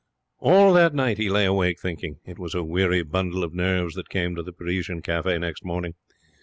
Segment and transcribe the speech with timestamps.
[0.39, 2.17] All that night he lay awake, thinking.
[2.25, 5.93] It was a weary bundle of nerves that came to the Parisian Cafe next morning.